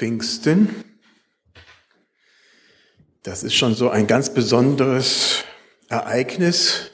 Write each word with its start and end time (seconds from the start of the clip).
Pfingsten. 0.00 0.74
Das 3.22 3.42
ist 3.42 3.54
schon 3.54 3.74
so 3.74 3.90
ein 3.90 4.06
ganz 4.06 4.32
besonderes 4.32 5.44
Ereignis. 5.90 6.90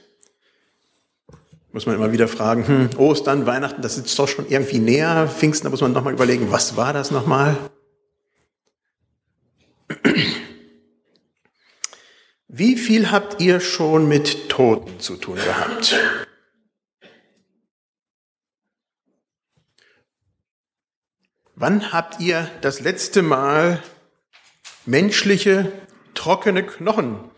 Muss 1.70 1.86
man 1.86 1.94
immer 1.94 2.10
wieder 2.10 2.26
fragen, 2.26 2.66
hm, 2.66 2.90
Ostern, 2.98 3.46
Weihnachten, 3.46 3.80
das 3.80 3.96
ist 3.96 4.18
doch 4.18 4.26
schon 4.26 4.48
irgendwie 4.48 4.80
näher. 4.80 5.28
Pfingsten, 5.28 5.66
da 5.66 5.70
muss 5.70 5.82
man 5.82 5.92
nochmal 5.92 6.14
überlegen, 6.14 6.50
was 6.50 6.76
war 6.76 6.92
das 6.92 7.12
nochmal? 7.12 7.56
Wie 12.48 12.74
viel 12.74 13.12
habt 13.12 13.40
ihr 13.40 13.60
schon 13.60 14.08
mit 14.08 14.48
Toten 14.48 14.98
zu 14.98 15.14
tun 15.14 15.36
gehabt? 15.36 15.94
Wann 21.58 21.90
habt 21.90 22.20
ihr 22.20 22.50
das 22.60 22.80
letzte 22.80 23.22
Mal 23.22 23.82
menschliche, 24.84 25.72
trockene 26.12 26.62
Knochen 26.66 27.30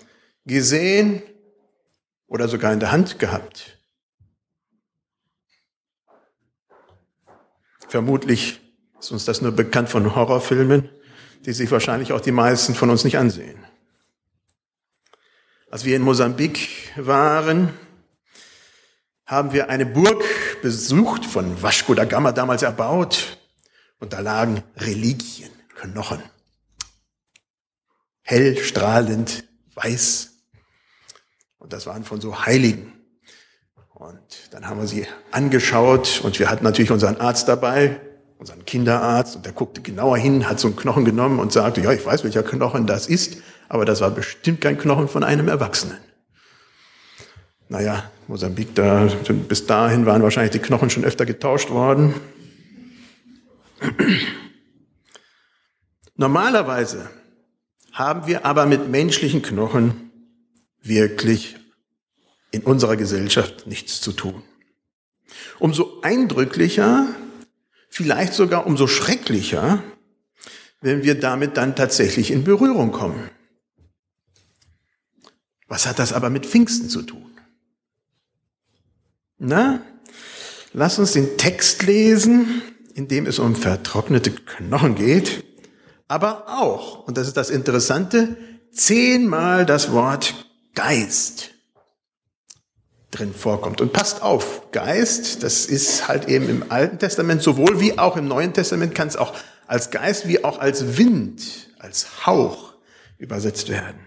gesehen 0.45 1.23
oder 2.27 2.49
sogar 2.49 2.73
in 2.73 2.81
der 2.81 2.91
Hand 2.91 3.21
gehabt? 3.21 3.79
Vermutlich 7.87 8.61
ist 8.99 9.13
uns 9.13 9.25
das 9.25 9.41
nur 9.41 9.53
bekannt 9.53 9.89
von 9.89 10.17
Horrorfilmen, 10.17 10.91
die 11.47 11.53
sich 11.53 11.71
wahrscheinlich 11.71 12.13
auch 12.13 12.21
die 12.21 12.33
meisten 12.33 12.75
von 12.75 12.91
uns 12.91 13.05
nicht 13.05 13.19
ansehen. 13.19 13.65
Als 15.71 15.85
wir 15.85 15.95
in 15.95 16.03
Mosambik 16.03 16.93
waren, 16.97 17.73
haben 19.27 19.53
wir 19.53 19.71
eine 19.71 19.87
Burg 19.87 20.25
besucht, 20.61 21.25
von 21.25 21.63
Vasco 21.63 21.95
da 21.95 22.05
Gama 22.05 22.33
damals 22.33 22.63
erbaut. 22.63 23.38
Und 24.01 24.13
da 24.13 24.21
lagen 24.21 24.63
Reliquien, 24.77 25.51
Knochen. 25.75 26.23
Hell, 28.23 28.57
strahlend, 28.59 29.45
weiß. 29.75 30.31
Und 31.59 31.73
das 31.73 31.87
waren 31.87 32.05
von 32.05 32.21
so 32.21 32.45
Heiligen. 32.45 32.93
Und 33.95 34.53
dann 34.53 34.69
haben 34.69 34.81
wir 34.81 34.87
sie 34.87 35.07
angeschaut 35.33 36.21
und 36.23 36.39
wir 36.39 36.49
hatten 36.49 36.63
natürlich 36.63 36.93
unseren 36.93 37.17
Arzt 37.17 37.49
dabei, 37.49 38.01
unseren 38.39 38.65
Kinderarzt, 38.65 39.35
und 39.35 39.45
der 39.45 39.53
guckte 39.53 39.81
genauer 39.81 40.19
hin, 40.19 40.49
hat 40.49 40.61
so 40.61 40.69
einen 40.69 40.77
Knochen 40.77 41.05
genommen 41.05 41.41
und 41.41 41.53
sagte, 41.53 41.81
ja, 41.81 41.93
ich 41.93 42.07
weiß, 42.07 42.23
welcher 42.23 42.45
Knochen 42.45 42.87
das 42.87 43.09
ist, 43.09 43.39
aber 43.69 43.85
das 43.85 44.01
war 44.01 44.13
bestimmt 44.13 44.61
kein 44.61 44.79
Knochen 44.79 45.09
von 45.09 45.25
einem 45.25 45.49
Erwachsenen. 45.49 45.99
Naja, 47.69 48.09
Mosambik, 48.29 48.75
da, 48.75 49.09
bis 49.49 49.67
dahin 49.67 50.07
waren 50.07 50.23
wahrscheinlich 50.23 50.53
die 50.53 50.59
Knochen 50.61 50.91
schon 50.91 51.05
öfter 51.05 51.27
getauscht 51.27 51.71
worden. 51.71 52.15
Normalerweise 56.15 57.11
haben 57.93 58.27
wir 58.27 58.45
aber 58.45 58.67
mit 58.67 58.89
menschlichen 58.89 59.43
Knochen 59.43 60.11
wirklich 60.83 61.57
in 62.51 62.63
unserer 62.63 62.97
Gesellschaft 62.97 63.67
nichts 63.67 64.01
zu 64.01 64.13
tun. 64.13 64.43
Umso 65.59 66.01
eindrücklicher, 66.03 67.07
vielleicht 67.89 68.35
sogar 68.35 68.67
umso 68.67 68.87
schrecklicher, 68.87 69.83
wenn 70.81 71.03
wir 71.03 71.19
damit 71.19 71.57
dann 71.57 71.77
tatsächlich 71.77 72.31
in 72.31 72.45
Berührung 72.45 72.93
kommen. 72.93 73.31
Was 75.67 75.87
hat 75.87 75.99
das 75.99 76.13
aber 76.13 76.31
mit 76.31 76.47
Pfingsten 76.47 76.89
zu 76.89 77.03
tun? 77.03 77.39
Na, 79.39 79.83
lass 80.73 80.99
uns 80.99 81.13
den 81.13 81.37
Text 81.37 81.83
lesen 81.83 82.63
in 82.99 83.07
dem 83.07 83.27
es 83.27 83.39
um 83.39 83.55
vertrocknete 83.55 84.33
Knochen 84.33 84.97
geht, 84.97 85.45
aber 86.09 86.49
auch, 86.49 87.07
und 87.07 87.17
das 87.17 87.29
ist 87.29 87.37
das 87.37 87.49
Interessante, 87.49 88.37
zehnmal 88.73 89.65
das 89.65 89.93
Wort 89.93 90.35
Geist 90.75 91.51
drin 93.13 93.33
vorkommt. 93.33 93.81
Und 93.81 93.93
passt 93.93 94.21
auf, 94.23 94.73
Geist, 94.73 95.45
das 95.45 95.67
ist 95.67 96.09
halt 96.09 96.27
eben 96.27 96.49
im 96.49 96.73
Alten 96.73 96.99
Testament 96.99 97.41
sowohl 97.41 97.79
wie 97.79 97.97
auch 98.01 98.17
im 98.17 98.27
Neuen 98.27 98.53
Testament 98.53 98.97
kann 98.97 99.07
es 99.07 99.17
auch 99.17 99.33
als 99.69 99.93
Geist 99.93 100.27
wie 100.27 100.43
auch 100.43 100.59
als 100.59 100.99
Wind, 100.99 101.71
als 101.79 102.27
Hauch 102.27 102.75
übersetzt 103.17 103.69
werden. 103.69 104.01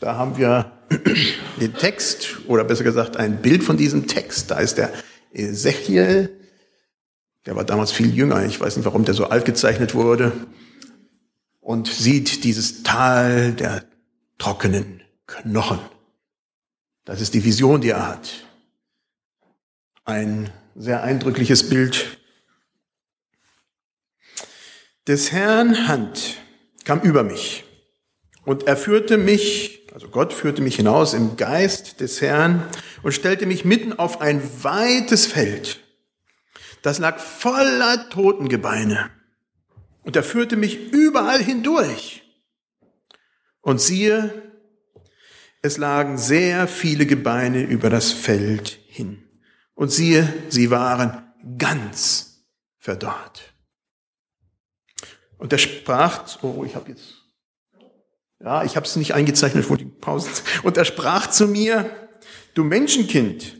Da 0.00 0.16
haben 0.16 0.36
wir 0.36 0.70
den 1.60 1.72
Text 1.72 2.40
oder 2.46 2.62
besser 2.64 2.84
gesagt 2.84 3.16
ein 3.16 3.40
Bild 3.40 3.64
von 3.64 3.78
diesem 3.78 4.06
Text. 4.06 4.50
Da 4.50 4.58
ist 4.58 4.76
der 4.76 4.92
Ezechiel, 5.34 6.40
der 7.46 7.56
war 7.56 7.64
damals 7.64 7.92
viel 7.92 8.14
jünger, 8.14 8.44
ich 8.46 8.60
weiß 8.60 8.76
nicht, 8.76 8.86
warum 8.86 9.04
der 9.04 9.14
so 9.14 9.26
alt 9.26 9.44
gezeichnet 9.44 9.94
wurde, 9.94 10.32
und 11.60 11.88
sieht 11.88 12.44
dieses 12.44 12.82
Tal 12.82 13.52
der 13.52 13.84
trockenen 14.38 15.02
Knochen. 15.26 15.80
Das 17.04 17.20
ist 17.20 17.34
die 17.34 17.44
Vision, 17.44 17.80
die 17.80 17.90
er 17.90 18.06
hat. 18.06 18.46
Ein 20.04 20.50
sehr 20.74 21.02
eindrückliches 21.02 21.68
Bild. 21.68 22.18
Des 25.06 25.32
Herrn 25.32 25.88
Hand 25.88 26.38
kam 26.84 27.00
über 27.00 27.22
mich 27.22 27.64
und 28.44 28.66
er 28.66 28.76
führte 28.76 29.18
mich 29.18 29.73
also 29.94 30.08
Gott 30.08 30.32
führte 30.32 30.60
mich 30.60 30.74
hinaus 30.74 31.14
im 31.14 31.36
Geist 31.36 32.00
des 32.00 32.20
Herrn 32.20 32.68
und 33.04 33.12
stellte 33.12 33.46
mich 33.46 33.64
mitten 33.64 33.92
auf 33.92 34.20
ein 34.20 34.42
weites 34.64 35.24
Feld. 35.24 35.84
Das 36.82 36.98
lag 36.98 37.20
voller 37.20 38.10
Totengebeine. 38.10 39.10
Und 40.02 40.16
er 40.16 40.24
führte 40.24 40.56
mich 40.56 40.92
überall 40.92 41.40
hindurch. 41.40 42.24
Und 43.60 43.80
siehe, 43.80 44.52
es 45.62 45.76
lagen 45.76 46.18
sehr 46.18 46.66
viele 46.66 47.06
Gebeine 47.06 47.62
über 47.62 47.88
das 47.88 48.10
Feld 48.10 48.80
hin. 48.88 49.22
Und 49.74 49.92
siehe, 49.92 50.30
sie 50.48 50.72
waren 50.72 51.32
ganz 51.56 52.44
verdorrt. 52.78 53.54
Und 55.38 55.52
er 55.52 55.58
sprach, 55.58 56.42
oh, 56.42 56.64
ich 56.64 56.74
habe 56.74 56.90
jetzt 56.90 57.23
ja, 58.44 58.62
ich 58.62 58.76
habe 58.76 58.84
es 58.84 58.96
nicht 58.96 59.14
eingezeichnet 59.14 59.64
vor 59.64 59.78
die 59.78 59.86
Pause. 59.86 60.28
Und 60.62 60.76
er 60.76 60.84
sprach 60.84 61.28
zu 61.28 61.48
mir, 61.48 61.90
du 62.52 62.62
Menschenkind, 62.62 63.56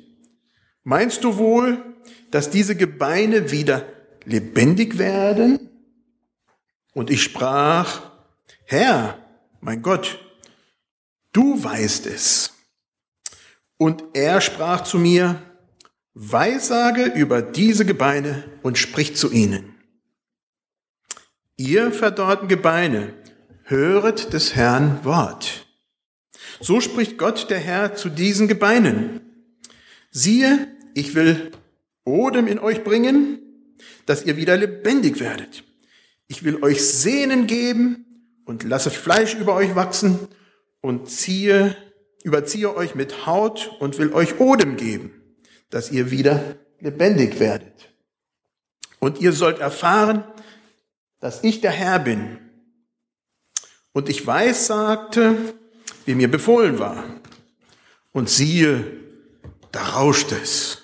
meinst 0.83 1.25
du 1.25 1.39
wohl, 1.39 1.83
dass 2.31 2.51
diese 2.51 2.77
Gebeine 2.77 3.51
wieder 3.51 3.87
lebendig 4.25 4.99
werden? 4.99 5.71
Und 6.93 7.11
ich 7.11 7.23
sprach, 7.23 8.11
Herr, 8.67 9.19
mein 9.61 9.81
Gott, 9.81 10.19
du 11.33 11.65
weißt 11.65 12.07
es. 12.07 12.53
Und 13.79 14.05
er 14.13 14.43
sprach 14.43 14.83
zu 14.83 14.99
mir, 14.99 15.41
Weissage 16.13 17.07
über 17.07 17.41
diese 17.41 17.87
Gebeine 17.87 18.45
und 18.63 18.77
sprich 18.77 19.17
zu 19.17 19.33
ihnen. 19.33 19.75
Ihr 21.57 21.91
verdorrten 21.91 22.49
Gebeine, 22.49 23.15
höret 23.65 24.33
des 24.33 24.55
Herrn 24.55 25.05
Wort. 25.05 25.67
So 26.61 26.81
spricht 26.81 27.19
Gott 27.19 27.51
der 27.51 27.59
Herr 27.59 27.95
zu 27.95 28.09
diesen 28.09 28.47
Gebeinen. 28.47 29.21
Siehe, 30.11 30.69
ich 30.95 31.15
will 31.15 31.51
Odem 32.05 32.47
in 32.47 32.59
euch 32.59 32.85
bringen, 32.85 33.39
dass 34.07 34.25
ihr 34.25 34.37
wieder 34.37 34.57
lebendig 34.57 35.19
werdet. 35.19 35.65
Ich 36.29 36.45
will 36.45 36.63
euch 36.63 36.85
Sehnen 36.85 37.47
geben 37.47 38.05
und 38.45 38.63
lasse 38.65 38.91
Fleisch 38.91 39.35
über 39.35 39.55
euch 39.55 39.75
wachsen 39.75 40.19
und 40.81 41.09
ziehe, 41.09 41.75
überziehe 42.23 42.75
euch 42.77 42.95
mit 42.95 43.27
Haut 43.27 43.71
und 43.81 43.99
will 43.99 44.13
euch 44.13 44.39
Odem 44.39 44.77
geben, 44.77 45.11
dass 45.71 45.91
ihr 45.91 46.11
wieder 46.11 46.57
lebendig 46.81 47.41
werdet. 47.41 47.95
Und 49.01 49.21
ihr 49.21 49.33
sollt 49.33 49.59
erfahren, 49.59 50.25
dass 51.21 51.43
ich 51.43 51.63
der 51.63 51.71
Herr 51.71 51.99
bin, 51.99 52.39
und 53.95 54.09
ich 54.11 54.27
weiß, 54.27 54.67
sagte, 54.67 55.55
wie 56.05 56.15
mir 56.15 56.31
befohlen 56.31 56.79
war. 56.79 57.05
Und 58.13 58.29
siehe, 58.29 58.85
da 59.73 59.83
rauschte 59.83 60.37
es. 60.37 60.83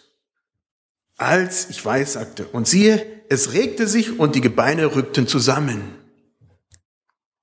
Als 1.16 1.68
ich 1.68 1.84
weiß, 1.84 2.14
sagte, 2.14 2.46
und 2.46 2.66
siehe, 2.66 3.04
es 3.28 3.52
regte 3.52 3.86
sich 3.86 4.18
und 4.18 4.34
die 4.34 4.40
Gebeine 4.40 4.94
rückten 4.94 5.26
zusammen. 5.26 5.96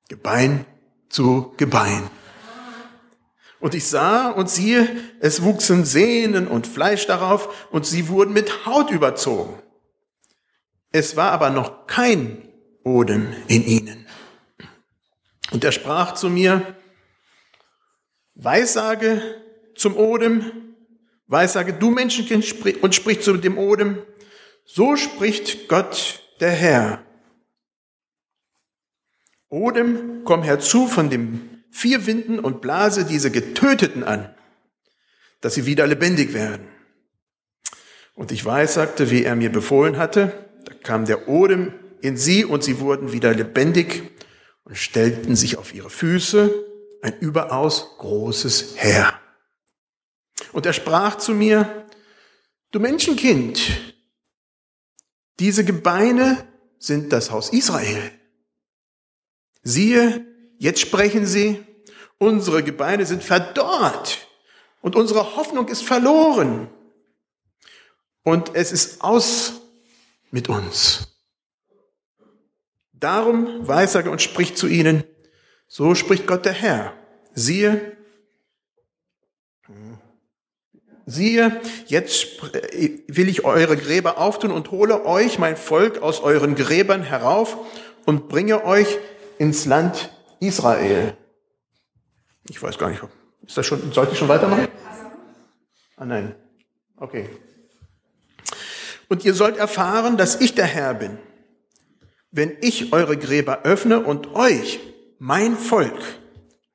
Gebein 0.07 0.65
zu 1.09 1.53
Gebein. 1.57 2.09
Und 3.59 3.75
ich 3.75 3.87
sah 3.87 4.29
und 4.29 4.49
siehe, 4.49 4.87
es 5.19 5.43
wuchsen 5.43 5.83
Sehnen 5.83 6.47
und 6.47 6.65
Fleisch 6.65 7.07
darauf 7.07 7.67
und 7.71 7.85
sie 7.85 8.07
wurden 8.07 8.33
mit 8.33 8.65
Haut 8.65 8.89
überzogen. 8.89 9.53
Es 10.91 11.17
war 11.17 11.31
aber 11.31 11.49
noch 11.49 11.87
kein 11.87 12.47
Odem 12.83 13.27
in 13.47 13.65
ihnen. 13.65 14.06
Und 15.51 15.63
er 15.63 15.71
sprach 15.71 16.13
zu 16.13 16.29
mir, 16.29 16.75
Weissage 18.35 19.21
zum 19.75 19.95
Odem, 19.95 20.75
Weissage 21.27 21.73
du 21.73 21.89
Menschenkind 21.89 22.81
und 22.81 22.95
sprich 22.95 23.21
zu 23.21 23.37
dem 23.37 23.57
Odem, 23.57 24.01
so 24.65 24.95
spricht 24.95 25.67
Gott, 25.67 26.21
der 26.39 26.51
Herr. 26.51 27.05
Odem, 29.49 30.23
komm 30.23 30.43
herzu 30.43 30.87
von 30.87 31.09
dem 31.09 31.63
vier 31.71 32.05
Winden 32.05 32.39
und 32.39 32.61
blase 32.61 33.05
diese 33.05 33.31
Getöteten 33.31 34.03
an, 34.03 34.35
dass 35.41 35.53
sie 35.53 35.65
wieder 35.65 35.87
lebendig 35.87 36.33
werden. 36.33 36.67
Und 38.13 38.31
ich 38.31 38.43
weiß, 38.43 38.73
sagte, 38.73 39.09
wie 39.11 39.23
er 39.23 39.35
mir 39.35 39.51
befohlen 39.51 39.97
hatte, 39.97 40.49
da 40.65 40.73
kam 40.73 41.05
der 41.05 41.27
Odem 41.27 41.73
in 42.01 42.17
sie 42.17 42.45
und 42.45 42.63
sie 42.63 42.79
wurden 42.79 43.13
wieder 43.13 43.33
lebendig 43.33 44.16
und 44.67 44.77
stellten 44.77 45.37
sich 45.37 45.57
auf 45.57 45.73
ihre 45.73 45.89
Füße, 45.89 46.65
ein 47.01 47.17
überaus 47.19 47.97
großes 47.99 48.75
Heer. 48.75 49.17
Und 50.51 50.65
er 50.65 50.73
sprach 50.73 51.17
zu 51.17 51.33
mir, 51.33 51.87
du 52.71 52.81
Menschenkind, 52.81 53.61
diese 55.39 55.63
Gebeine 55.63 56.45
sind 56.79 57.13
das 57.13 57.31
Haus 57.31 57.49
Israel. 57.49 58.11
Siehe, 59.63 60.25
jetzt 60.57 60.81
sprechen 60.81 61.25
sie, 61.25 61.63
unsere 62.17 62.61
Gebeine 62.61 63.05
sind 63.05 63.23
verdorrt 63.23 64.27
und 64.81 64.97
unsere 64.97 65.37
Hoffnung 65.37 65.69
ist 65.69 65.83
verloren 65.83 66.69
und 68.23 68.53
es 68.53 68.73
ist 68.73 69.01
aus 69.01 69.61
mit 70.29 70.49
uns. 70.49 71.16
Darum 72.99 73.67
weissage 73.67 74.09
und 74.09 74.21
spricht 74.21 74.57
zu 74.57 74.67
ihnen, 74.67 75.03
so 75.67 75.95
spricht 75.95 76.25
Gott 76.25 76.45
der 76.45 76.53
Herr. 76.53 76.93
Siehe, 77.33 77.95
siehe, 81.05 81.61
jetzt 81.85 82.41
will 83.07 83.29
ich 83.29 83.45
eure 83.45 83.77
Gräber 83.77 84.17
auftun 84.17 84.51
und 84.51 84.71
hole 84.71 85.05
euch, 85.05 85.37
mein 85.37 85.57
Volk, 85.57 86.01
aus 86.01 86.21
euren 86.21 86.55
Gräbern 86.55 87.03
herauf 87.03 87.57
und 88.05 88.29
bringe 88.29 88.65
euch 88.65 88.97
ins 89.37 89.65
Land 89.65 90.11
Israel. 90.39 91.15
Ich 92.49 92.61
weiß 92.61 92.77
gar 92.77 92.89
nicht, 92.89 93.03
ist 93.45 93.57
das 93.57 93.65
schon, 93.65 93.91
sollte 93.91 94.13
ich 94.13 94.17
schon 94.17 94.29
weitermachen? 94.29 94.67
Ah 95.97 96.05
nein. 96.05 96.35
Okay. 96.95 97.29
Und 99.09 99.23
ihr 99.23 99.33
sollt 99.33 99.57
erfahren, 99.57 100.17
dass 100.17 100.41
ich 100.41 100.55
der 100.55 100.65
Herr 100.65 100.93
bin, 100.93 101.17
wenn 102.31 102.57
ich 102.61 102.93
eure 102.93 103.17
Gräber 103.17 103.63
öffne 103.63 103.99
und 104.01 104.33
euch, 104.35 104.79
mein 105.19 105.57
Volk, 105.57 105.99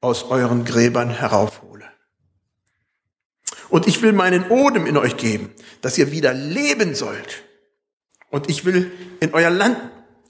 aus 0.00 0.24
euren 0.24 0.64
Gräbern 0.64 1.10
heraufhole. 1.10 1.84
Und 3.68 3.86
ich 3.86 4.02
will 4.02 4.12
meinen 4.12 4.50
Odem 4.50 4.86
in 4.86 4.96
euch 4.96 5.16
geben, 5.16 5.54
dass 5.80 5.96
ihr 5.96 6.10
wieder 6.10 6.34
leben 6.34 6.94
sollt. 6.94 7.44
Und 8.28 8.50
ich 8.50 8.64
will 8.64 8.90
in 9.20 9.32
euer 9.32 9.50
Land, 9.50 9.78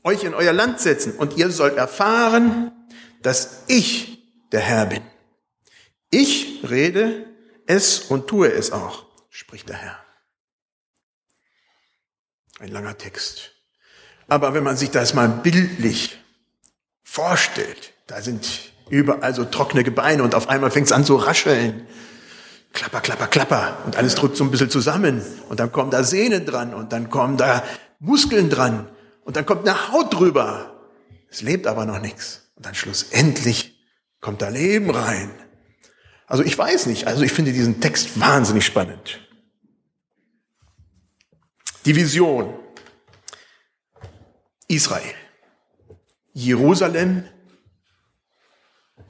euch 0.04 0.24
in 0.24 0.34
euer 0.34 0.52
Land 0.52 0.78
setzen. 0.80 1.16
Und 1.16 1.36
ihr 1.36 1.50
sollt 1.50 1.76
erfahren, 1.76 2.72
dass 3.22 3.64
ich 3.68 4.22
der 4.52 4.60
Herr 4.60 4.86
bin. 4.86 5.02
Ich 6.10 6.60
rede 6.68 7.26
es 7.66 8.00
und 8.00 8.28
tue 8.28 8.52
es 8.52 8.70
auch, 8.70 9.06
spricht 9.30 9.68
der 9.68 9.76
Herr. 9.76 10.04
Ein 12.58 12.68
langer 12.68 12.98
Text. 12.98 13.61
Aber 14.32 14.54
wenn 14.54 14.64
man 14.64 14.78
sich 14.78 14.90
das 14.90 15.12
mal 15.12 15.28
bildlich 15.28 16.18
vorstellt, 17.02 17.92
da 18.06 18.22
sind 18.22 18.72
überall 18.88 19.34
so 19.34 19.44
trockene 19.44 19.84
Gebeine 19.84 20.22
und 20.22 20.34
auf 20.34 20.48
einmal 20.48 20.70
fängt 20.70 20.86
es 20.86 20.92
an 20.92 21.04
zu 21.04 21.16
rascheln. 21.16 21.86
Klapper, 22.72 23.02
klapper, 23.02 23.26
klapper. 23.26 23.76
Und 23.84 23.96
alles 23.96 24.14
drückt 24.14 24.38
so 24.38 24.44
ein 24.44 24.50
bisschen 24.50 24.70
zusammen. 24.70 25.20
Und 25.50 25.60
dann 25.60 25.70
kommen 25.70 25.90
da 25.90 26.02
Sehnen 26.02 26.46
dran 26.46 26.72
und 26.72 26.94
dann 26.94 27.10
kommen 27.10 27.36
da 27.36 27.62
Muskeln 27.98 28.48
dran 28.48 28.88
und 29.26 29.36
dann 29.36 29.44
kommt 29.44 29.68
eine 29.68 29.92
Haut 29.92 30.14
drüber. 30.14 30.80
Es 31.28 31.42
lebt 31.42 31.66
aber 31.66 31.84
noch 31.84 32.00
nichts. 32.00 32.48
Und 32.54 32.64
dann 32.64 32.74
schlussendlich 32.74 33.84
kommt 34.22 34.40
da 34.40 34.48
Leben 34.48 34.88
rein. 34.88 35.30
Also 36.26 36.42
ich 36.42 36.56
weiß 36.56 36.86
nicht. 36.86 37.06
Also 37.06 37.22
ich 37.22 37.34
finde 37.34 37.52
diesen 37.52 37.82
Text 37.82 38.18
wahnsinnig 38.18 38.64
spannend. 38.64 39.20
Die 41.84 41.94
Vision. 41.94 42.61
Israel. 44.72 45.14
Jerusalem 46.32 47.28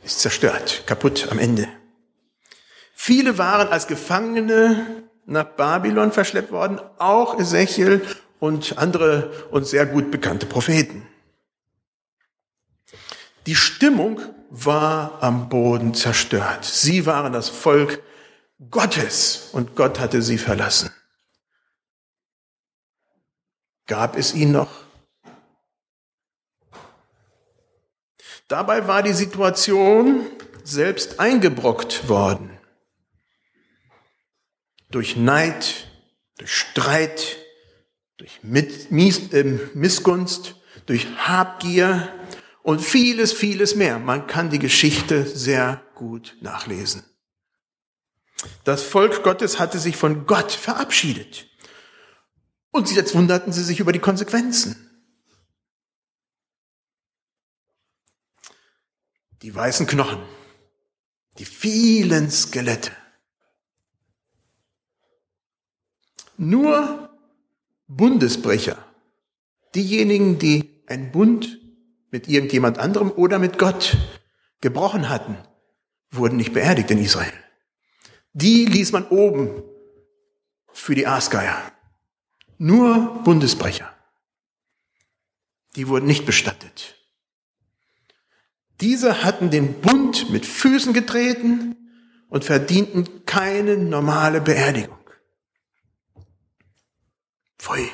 ist 0.03 0.21
zerstört, 0.21 0.83
kaputt 0.87 1.29
am 1.31 1.39
Ende. 1.39 1.69
Viele 2.95 3.39
waren 3.39 3.69
als 3.69 3.87
Gefangene 3.87 5.05
nach 5.25 5.45
Babylon 5.45 6.11
verschleppt 6.11 6.51
worden, 6.51 6.81
auch 6.99 7.39
Ezechiel 7.39 8.05
und 8.41 8.77
andere 8.79 9.49
uns 9.51 9.71
sehr 9.71 9.87
gut 9.87 10.11
bekannte 10.11 10.47
Propheten. 10.47 11.07
Die 13.47 13.55
Stimmung 13.55 14.21
war 14.51 15.23
am 15.23 15.49
Boden 15.49 15.95
zerstört. 15.95 16.65
Sie 16.65 17.07
waren 17.07 17.33
das 17.33 17.49
Volk 17.49 18.03
Gottes 18.71 19.51
und 19.53 19.77
Gott 19.77 20.01
hatte 20.01 20.23
sie 20.23 20.39
verlassen. 20.39 20.91
Gab 23.87 24.17
es 24.17 24.35
ihn 24.35 24.53
noch? 24.53 24.92
Dabei 28.53 28.87
war 28.87 29.03
die 29.03 29.15
Situation 29.15 30.27
selbst 30.63 31.19
eingebrockt 31.19 32.11
worden. 32.11 32.51
Durch 34.91 35.17
Neid, 35.17 35.87
durch 36.37 36.53
Streit, 36.53 37.39
durch 38.19 38.41
äh, 38.43 39.59
Missgunst, 39.73 40.57
durch 40.85 41.07
Habgier 41.17 42.13
und 42.63 42.83
vieles, 42.83 43.33
vieles 43.33 43.75
mehr. 43.75 43.99
Man 43.99 44.27
kann 44.27 44.51
die 44.51 44.59
Geschichte 44.59 45.27
sehr 45.27 45.83
gut 45.95 46.37
nachlesen. 46.43 47.05
Das 48.65 48.83
Volk 48.83 49.23
Gottes 49.23 49.59
hatte 49.59 49.79
sich 49.79 49.97
von 49.97 50.27
Gott 50.27 50.53
verabschiedet. 50.53 51.49
Und 52.71 52.93
jetzt 52.93 53.15
wunderten 53.15 53.55
sie 53.55 53.65
sich 53.65 53.81
über 53.81 53.93
die 53.93 53.99
Konsequenzen. 53.99 54.92
Die 59.43 59.53
weißen 59.53 59.89
Knochen, 59.89 60.23
die 61.39 61.45
vielen 61.45 62.31
Skelette. 62.31 62.93
Nur 66.37 67.11
Bundesbrecher, 67.89 68.79
diejenigen, 69.75 70.39
die 70.39 70.83
einen 70.87 71.11
Bund 71.11 71.61
mit 72.11 72.29
irgendjemand 72.29 72.79
anderem 72.79 73.11
oder 73.11 73.41
mit 73.41 73.59
Gott 73.59 73.97
gebrochen 74.61 75.09
hatten, 75.09 75.37
wurden 76.13 76.37
nicht 76.37 76.53
beerdigt 76.53 76.91
in 76.93 76.99
Israel. 76.99 77.33
Die 78.35 78.65
ließ 78.65 78.93
man 78.93 79.09
oben 79.09 79.63
für 80.73 80.95
die 80.95 81.07
Aasgeier. 81.07 81.73
Nur 82.59 83.23
Bundesbrecher. 83.25 83.93
Die 85.75 85.89
wurden 85.89 86.07
nicht 86.07 86.27
bestattet. 86.27 87.02
Diese 88.83 89.23
hatten 89.23 89.51
den 89.51 89.81
Bund 89.81 90.31
mit 90.31 90.45
Füßen 90.45 90.93
getreten 90.93 91.77
und 92.29 92.45
verdienten 92.45 93.25
keine 93.27 93.77
normale 93.77 94.41
Beerdigung. 94.41 94.99
Pfui. 97.59 97.89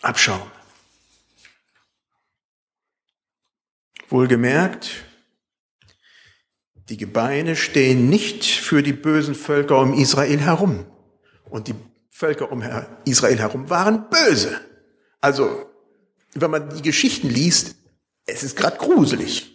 Abschaum. 0.00 0.48
Wohlgemerkt, 4.10 4.90
die 6.88 6.96
Gebeine 6.96 7.56
stehen 7.56 8.08
nicht 8.08 8.44
für 8.44 8.80
die 8.80 8.92
bösen 8.92 9.34
Völker 9.34 9.80
um 9.80 9.94
Israel 9.94 10.38
herum. 10.38 10.86
Und 11.50 11.66
die 11.66 11.74
Völker 12.10 12.52
um 12.52 12.62
Israel 13.06 13.38
herum 13.40 13.70
waren 13.70 14.08
böse. 14.08 14.60
Also, 15.20 15.68
wenn 16.34 16.52
man 16.52 16.76
die 16.76 16.82
Geschichten 16.82 17.28
liest, 17.28 17.74
es 18.24 18.44
ist 18.44 18.56
gerade 18.56 18.76
gruselig. 18.76 19.53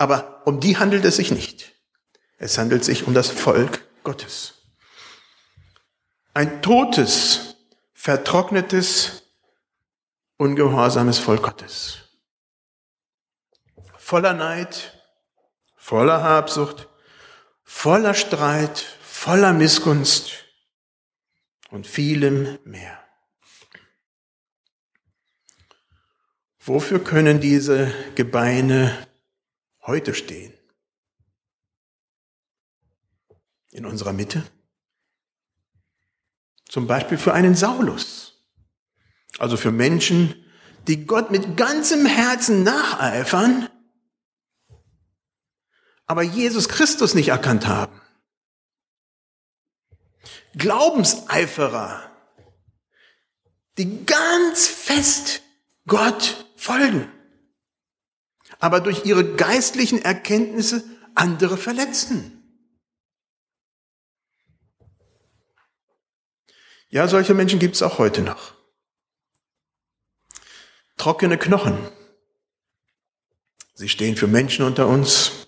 Aber 0.00 0.40
um 0.46 0.60
die 0.60 0.78
handelt 0.78 1.04
es 1.04 1.16
sich 1.16 1.30
nicht. 1.30 1.74
Es 2.38 2.56
handelt 2.56 2.86
sich 2.86 3.06
um 3.06 3.12
das 3.12 3.28
Volk 3.28 3.86
Gottes. 4.02 4.54
Ein 6.32 6.62
totes, 6.62 7.56
vertrocknetes, 7.92 9.24
ungehorsames 10.38 11.18
Volk 11.18 11.42
Gottes. 11.42 11.98
Voller 13.98 14.32
Neid, 14.32 14.98
voller 15.76 16.22
Habsucht, 16.22 16.88
voller 17.62 18.14
Streit, 18.14 18.78
voller 19.02 19.52
Missgunst, 19.52 20.46
und 21.68 21.86
vielem 21.86 22.58
mehr. 22.64 22.98
Wofür 26.58 27.04
können 27.04 27.38
diese 27.38 27.92
Gebeine 28.14 29.09
heute 29.82 30.14
stehen? 30.14 30.52
In 33.70 33.86
unserer 33.86 34.12
Mitte? 34.12 34.44
Zum 36.68 36.86
Beispiel 36.86 37.18
für 37.18 37.34
einen 37.34 37.54
Saulus. 37.54 38.44
Also 39.38 39.56
für 39.56 39.72
Menschen, 39.72 40.44
die 40.86 41.06
Gott 41.06 41.30
mit 41.30 41.56
ganzem 41.56 42.06
Herzen 42.06 42.62
nacheifern, 42.62 43.68
aber 46.06 46.22
Jesus 46.22 46.68
Christus 46.68 47.14
nicht 47.14 47.28
erkannt 47.28 47.66
haben. 47.66 48.00
Glaubenseiferer, 50.54 52.10
die 53.78 54.04
ganz 54.04 54.66
fest 54.66 55.42
Gott 55.86 56.46
folgen, 56.56 57.10
aber 58.58 58.80
durch 58.80 59.04
ihre 59.06 59.34
geistlichen 59.34 60.02
Erkenntnisse 60.02 60.84
andere 61.14 61.56
verletzen. 61.56 62.36
Ja, 66.88 67.06
solche 67.06 67.34
Menschen 67.34 67.60
gibt 67.60 67.76
es 67.76 67.82
auch 67.82 67.98
heute 67.98 68.22
noch. 68.22 68.54
Trockene 70.96 71.38
Knochen. 71.38 71.78
Sie 73.74 73.88
stehen 73.88 74.16
für 74.16 74.26
Menschen 74.26 74.64
unter 74.64 74.88
uns, 74.88 75.46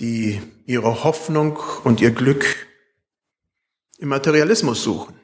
die 0.00 0.40
ihre 0.66 1.02
Hoffnung 1.02 1.58
und 1.84 2.00
ihr 2.00 2.10
Glück 2.10 2.68
im 3.98 4.08
Materialismus 4.08 4.82
suchen. 4.82 5.18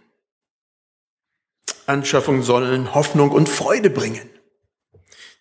Anschaffungen 1.86 2.42
sollen 2.42 2.94
Hoffnung 2.94 3.30
und 3.30 3.48
Freude 3.48 3.90
bringen. 3.90 4.28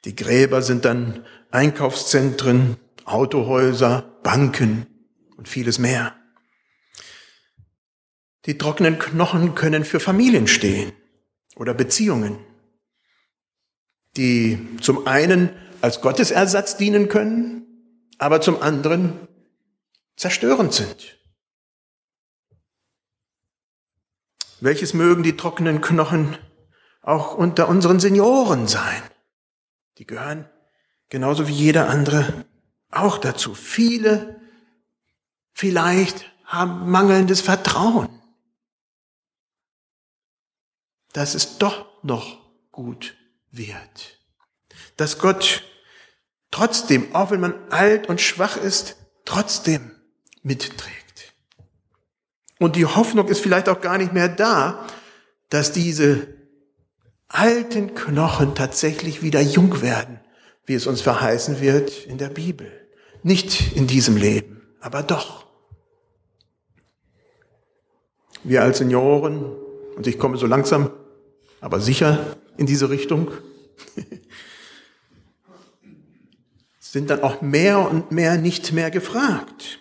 Die 0.06 0.16
Gräber 0.16 0.62
sind 0.62 0.86
dann 0.86 1.26
Einkaufszentren, 1.52 2.78
Autohäuser, 3.06 4.02
Banken 4.24 4.88
und 5.36 5.48
vieles 5.50 5.80
mehr. 5.80 6.16
Die 8.46 8.58
trockenen 8.58 9.00
Knochen 9.00 9.56
können 9.56 9.84
für 9.84 10.00
Familien 10.00 10.48
stehen 10.48 10.94
oder 11.56 11.74
Beziehungen, 11.74 12.40
die 14.16 14.78
zum 14.82 15.08
einen 15.08 15.50
als 15.82 16.02
Gottesersatz 16.02 16.78
dienen 16.78 17.10
können, 17.10 17.66
aber 18.18 18.42
zum 18.42 18.62
anderen 18.62 19.28
zerstörend 20.16 20.74
sind. 20.74 21.18
Welches 24.62 24.94
mögen 24.94 25.24
die 25.24 25.38
trockenen 25.38 25.82
Knochen 25.82 26.38
auch 27.02 27.34
unter 27.34 27.70
unseren 27.70 28.00
Senioren 28.00 28.68
sein? 28.68 29.02
Die 30.00 30.08
gehören 30.08 30.50
genauso 31.10 31.48
wie 31.48 31.54
jeder 31.54 31.90
andere 31.90 32.46
auch 32.90 33.20
dazu. 33.20 33.54
Viele 33.54 34.42
vielleicht 35.54 36.32
haben 36.46 36.90
mangelndes 36.90 37.42
Vertrauen 37.42 38.20
dass 41.14 41.36
es 41.36 41.58
doch 41.58 42.04
noch 42.04 42.40
gut 42.72 43.16
wird. 43.52 44.20
Dass 44.98 45.20
Gott 45.20 45.64
trotzdem, 46.52 47.14
auch 47.16 47.32
wenn 47.32 47.40
man 47.40 47.56
alt 47.70 48.08
und 48.08 48.22
schwach 48.22 48.58
ist, 48.58 48.96
trotzdem 49.26 49.92
mitträgt. 50.42 51.34
Und 52.60 52.76
die 52.76 52.86
Hoffnung 52.86 53.28
ist 53.28 53.42
vielleicht 53.42 53.70
auch 53.70 53.82
gar 53.82 53.98
nicht 53.98 54.14
mehr 54.14 54.30
da, 54.30 54.86
dass 55.50 55.72
diese 55.72 56.39
alten 57.30 57.96
Knochen 57.96 58.56
tatsächlich 58.56 59.22
wieder 59.22 59.40
jung 59.40 59.82
werden, 59.82 60.20
wie 60.66 60.74
es 60.74 60.88
uns 60.88 61.02
verheißen 61.02 61.62
wird 61.62 62.06
in 62.06 62.18
der 62.18 62.30
Bibel. 62.30 62.70
Nicht 63.24 63.76
in 63.76 63.88
diesem 63.88 64.18
Leben, 64.18 64.62
aber 64.82 65.04
doch. 65.04 65.46
Wir 68.44 68.64
als 68.64 68.80
Senioren 68.80 69.46
und 69.96 70.08
ich 70.08 70.18
komme 70.18 70.38
so 70.38 70.48
langsam, 70.48 70.92
aber 71.62 71.80
sicher 71.80 72.38
in 72.58 72.66
diese 72.66 72.90
Richtung, 72.90 73.32
sind 76.80 77.10
dann 77.10 77.22
auch 77.22 77.42
mehr 77.42 77.90
und 77.90 78.12
mehr 78.12 78.38
nicht 78.38 78.72
mehr 78.72 78.90
gefragt. 78.90 79.80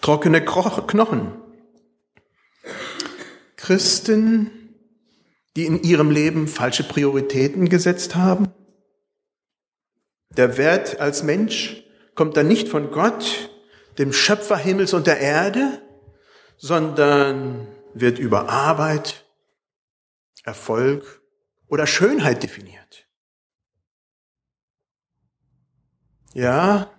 Trockene 0.00 0.44
Knochen. 0.44 1.45
Christen, 3.56 4.74
die 5.56 5.64
in 5.64 5.82
ihrem 5.82 6.10
Leben 6.10 6.48
falsche 6.48 6.84
Prioritäten 6.84 7.68
gesetzt 7.68 8.14
haben. 8.14 8.52
Der 10.36 10.58
Wert 10.58 11.00
als 11.00 11.22
Mensch 11.22 11.82
kommt 12.14 12.36
dann 12.36 12.48
nicht 12.48 12.68
von 12.68 12.90
Gott, 12.90 13.50
dem 13.98 14.12
Schöpfer 14.12 14.58
Himmels 14.58 14.92
und 14.92 15.06
der 15.06 15.18
Erde, 15.18 15.82
sondern 16.58 17.68
wird 17.94 18.18
über 18.18 18.50
Arbeit, 18.50 19.24
Erfolg 20.44 21.22
oder 21.66 21.86
Schönheit 21.86 22.42
definiert. 22.42 23.08
Ja, 26.34 26.90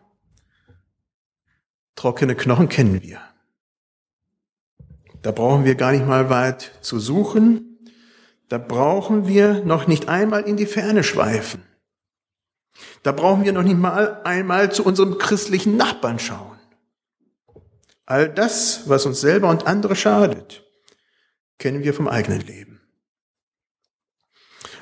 trockene 1.96 2.36
Knochen 2.36 2.70
kennen 2.70 3.04
wir. 3.04 3.22
Da 5.22 5.32
brauchen 5.32 5.66
wir 5.66 5.76
gar 5.76 5.92
nicht 5.92 6.06
mal 6.06 6.30
weit 6.30 6.72
zu 6.82 7.00
suchen. 7.00 7.80
Da 8.50 8.58
brauchen 8.58 9.28
wir 9.28 9.66
noch 9.66 9.88
nicht 9.88 10.08
einmal 10.08 10.44
in 10.44 10.58
die 10.58 10.66
Ferne 10.66 11.04
schweifen. 11.04 11.64
Da 13.04 13.12
brauchen 13.12 13.44
wir 13.44 13.54
noch 13.54 13.64
nicht 13.64 13.78
mal 13.78 14.22
einmal 14.24 14.72
zu 14.72 14.86
unserem 14.86 15.18
christlichen 15.18 15.78
Nachbarn 15.78 16.20
schauen. 16.20 16.58
All 18.06 18.30
das, 18.30 18.88
was 18.88 19.06
uns 19.06 19.20
selber 19.20 19.50
und 19.50 19.68
andere 19.68 19.96
schadet, 19.96 20.64
kennen 21.58 21.84
wir 21.84 21.94
vom 21.94 22.08
eigenen 22.08 22.42
Leben. 22.42 22.82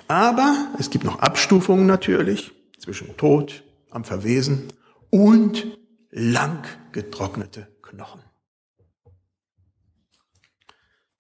Aber 0.08 0.68
es 0.78 0.92
gibt 0.92 1.04
noch 1.04 1.20
Abstufungen 1.20 1.88
natürlich 1.88 2.52
zwischen 2.78 3.18
Tod 3.18 3.64
am 3.90 4.04
Verwesen 4.04 4.72
und 5.10 5.78
lang 6.12 6.64
getrocknete 6.92 7.68
Knochen. 7.82 8.22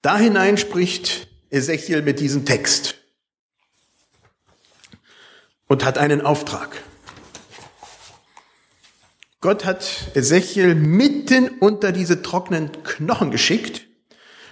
Da 0.05 0.19
hinein 0.19 0.59
spricht 0.59 1.29
Ezechiel 1.49 2.03
mit 2.03 2.19
diesem 2.19 2.45
Text 2.45 2.93
und 5.67 5.83
hat 5.83 5.97
einen 5.97 6.21
Auftrag. 6.21 6.79
Gott 9.41 9.65
hat 9.65 10.11
Ezechiel 10.13 10.75
mitten 10.75 11.49
unter 11.59 11.91
diese 11.91 12.21
trockenen 12.21 12.71
Knochen 12.83 13.31
geschickt 13.31 13.87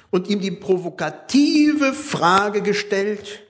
und 0.10 0.27
ihm 0.27 0.41
die 0.41 0.50
provokative 0.50 1.93
Frage 1.93 2.63
gestellt, 2.63 3.43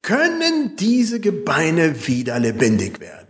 können 0.00 0.74
diese 0.76 1.20
Gebeine 1.20 2.06
wieder 2.06 2.38
lebendig 2.38 2.98
werden? 2.98 3.28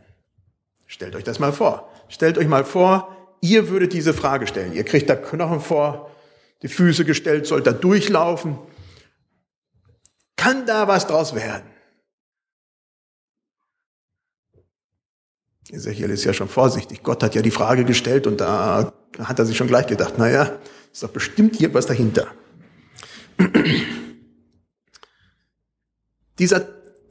Stellt 0.86 1.16
euch 1.16 1.24
das 1.24 1.40
mal 1.40 1.52
vor. 1.52 1.92
Stellt 2.08 2.38
euch 2.38 2.46
mal 2.46 2.64
vor, 2.64 3.16
ihr 3.40 3.68
würdet 3.68 3.92
diese 3.94 4.14
Frage 4.14 4.46
stellen. 4.46 4.74
Ihr 4.74 4.84
kriegt 4.84 5.10
da 5.10 5.16
Knochen 5.16 5.60
vor, 5.60 6.08
die 6.62 6.68
Füße 6.68 7.04
gestellt, 7.04 7.46
sollt 7.46 7.66
da 7.66 7.72
durchlaufen. 7.72 8.58
Kann 10.36 10.66
da 10.66 10.88
was 10.88 11.06
draus 11.06 11.34
werden? 11.34 11.70
Ezechiel 15.70 16.10
ist 16.10 16.24
ja 16.24 16.32
schon 16.32 16.48
vorsichtig. 16.48 17.02
Gott 17.02 17.22
hat 17.22 17.34
ja 17.34 17.42
die 17.42 17.50
Frage 17.50 17.84
gestellt 17.84 18.26
und 18.26 18.40
da 18.40 18.92
hat 19.18 19.38
er 19.38 19.44
sich 19.44 19.56
schon 19.56 19.66
gleich 19.66 19.86
gedacht, 19.86 20.18
naja, 20.18 20.58
ist 20.92 21.02
doch 21.02 21.10
bestimmt 21.10 21.56
hier 21.56 21.74
was 21.74 21.86
dahinter. 21.86 22.28
Dieser 26.38 26.66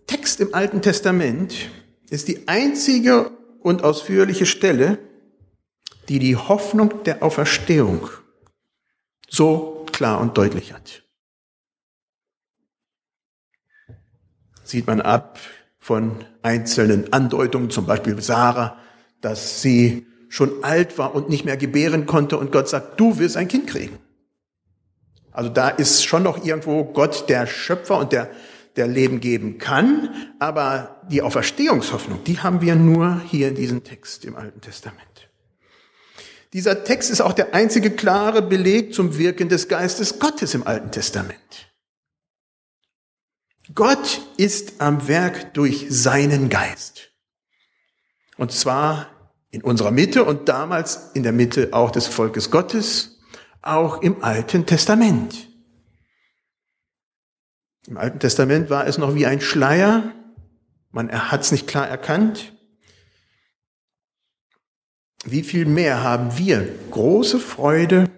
Text 0.08 0.40
im 0.40 0.54
Alten 0.54 0.82
Testament 0.82 1.70
ist 2.10 2.28
die 2.28 2.48
einzige 2.48 3.32
und 3.60 3.84
ausführliche 3.84 4.46
Stelle, 4.46 4.98
die 6.10 6.20
die 6.20 6.36
Hoffnung 6.36 7.04
der 7.04 7.22
Auferstehung 7.22 8.10
so 9.30 9.86
klar 9.92 10.20
und 10.20 10.38
deutlich 10.38 10.74
hat. 10.74 11.04
Sieht 14.64 14.88
man 14.88 15.02
ab 15.02 15.40
von 15.80 16.26
einzelnen 16.42 17.14
Andeutungen, 17.14 17.70
zum 17.70 17.86
Beispiel 17.86 18.22
Sarah, 18.22 18.78
dass 19.22 19.62
sie 19.62 20.06
schon 20.30 20.64
alt 20.64 20.98
war 20.98 21.16
und 21.16 21.30
nicht 21.30 21.46
mehr 21.46 21.58
gebären 21.58 22.06
konnte 22.06 22.38
und 22.38 22.52
Gott 22.52 22.68
sagt, 22.68 23.00
du 23.00 23.18
wirst 23.18 23.38
ein 23.38 23.48
Kind 23.48 23.68
kriegen. 23.68 23.98
Also 25.32 25.50
da 25.50 25.70
ist 25.70 26.04
schon 26.04 26.24
noch 26.24 26.44
irgendwo 26.44 26.84
Gott 26.84 27.30
der 27.30 27.48
Schöpfer 27.48 27.98
und 28.00 28.12
der, 28.12 28.30
der 28.76 28.88
Leben 28.88 29.20
geben 29.20 29.58
kann, 29.58 30.34
aber 30.40 31.02
die 31.10 31.22
Auferstehungshoffnung, 31.22 32.24
die 32.24 32.40
haben 32.40 32.62
wir 32.62 32.76
nur 32.76 33.22
hier 33.22 33.50
in 33.50 33.56
diesem 33.56 33.84
Text 33.84 34.26
im 34.26 34.36
Alten 34.36 34.62
Testament. 34.62 35.27
Dieser 36.54 36.84
Text 36.84 37.12
ist 37.12 37.22
auch 37.22 37.34
der 37.34 37.54
einzige 37.54 37.92
klare 37.92 38.42
Beleg 38.42 38.94
zum 38.94 39.18
Wirken 39.18 39.50
des 39.50 39.68
Geistes 39.68 40.20
Gottes 40.20 40.54
im 40.54 40.66
Alten 40.66 40.92
Testament. 40.92 41.74
Gott 43.76 44.22
ist 44.38 44.80
am 44.80 45.08
Werk 45.08 45.54
durch 45.54 45.88
seinen 45.90 46.50
Geist. 46.50 47.12
Und 48.38 48.52
zwar 48.52 49.08
in 49.50 49.62
unserer 49.62 49.92
Mitte 49.92 50.24
und 50.24 50.48
damals 50.48 51.12
in 51.14 51.24
der 51.24 51.34
Mitte 51.34 51.70
auch 51.72 51.92
des 51.92 52.08
Volkes 52.08 52.50
Gottes, 52.50 53.20
auch 53.62 54.02
im 54.02 54.24
Alten 54.24 54.66
Testament. 54.66 55.50
Im 57.88 57.98
Alten 57.98 58.20
Testament 58.20 58.70
war 58.70 58.88
es 58.88 58.98
noch 58.98 59.16
wie 59.16 59.26
ein 59.26 59.42
Schleier. 59.42 60.14
Man 60.92 61.12
hat 61.12 61.42
es 61.42 61.52
nicht 61.52 61.68
klar 61.68 61.88
erkannt. 61.88 62.57
Wie 65.30 65.44
viel 65.44 65.66
mehr 65.66 66.04
haben 66.04 66.38
wir 66.38 66.74
große 66.90 67.40
Freude 67.40 68.10